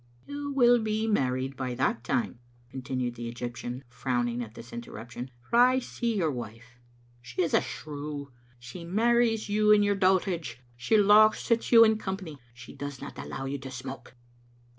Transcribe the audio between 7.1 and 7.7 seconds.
She is a